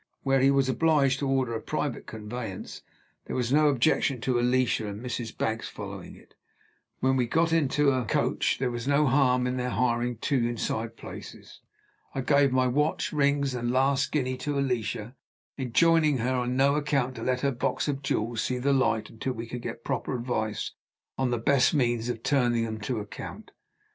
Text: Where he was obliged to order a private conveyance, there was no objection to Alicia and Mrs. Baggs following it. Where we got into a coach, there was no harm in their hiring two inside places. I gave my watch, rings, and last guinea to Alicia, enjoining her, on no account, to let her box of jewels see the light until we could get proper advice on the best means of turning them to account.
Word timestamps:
Where 0.23 0.39
he 0.39 0.49
was 0.49 0.67
obliged 0.67 1.19
to 1.19 1.29
order 1.29 1.53
a 1.55 1.61
private 1.61 2.07
conveyance, 2.07 2.81
there 3.27 3.35
was 3.35 3.53
no 3.53 3.67
objection 3.67 4.19
to 4.21 4.39
Alicia 4.39 4.87
and 4.87 4.99
Mrs. 4.99 5.37
Baggs 5.37 5.69
following 5.69 6.15
it. 6.15 6.33
Where 7.01 7.13
we 7.13 7.27
got 7.27 7.53
into 7.53 7.91
a 7.91 8.05
coach, 8.05 8.57
there 8.57 8.71
was 8.71 8.87
no 8.87 9.05
harm 9.05 9.45
in 9.45 9.57
their 9.57 9.69
hiring 9.69 10.17
two 10.17 10.37
inside 10.39 10.97
places. 10.97 11.61
I 12.15 12.21
gave 12.21 12.51
my 12.51 12.65
watch, 12.65 13.13
rings, 13.13 13.53
and 13.53 13.69
last 13.69 14.11
guinea 14.11 14.37
to 14.37 14.57
Alicia, 14.57 15.15
enjoining 15.55 16.17
her, 16.17 16.33
on 16.33 16.57
no 16.57 16.73
account, 16.73 17.13
to 17.17 17.21
let 17.21 17.41
her 17.41 17.51
box 17.51 17.87
of 17.87 18.01
jewels 18.01 18.41
see 18.41 18.57
the 18.57 18.73
light 18.73 19.11
until 19.11 19.33
we 19.33 19.45
could 19.45 19.61
get 19.61 19.83
proper 19.83 20.15
advice 20.17 20.71
on 21.15 21.29
the 21.29 21.37
best 21.37 21.75
means 21.75 22.09
of 22.09 22.23
turning 22.23 22.65
them 22.65 22.79
to 22.79 22.97
account. 22.97 23.51